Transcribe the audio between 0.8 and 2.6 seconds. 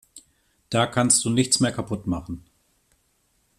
kannst du nichts mehr kaputt machen.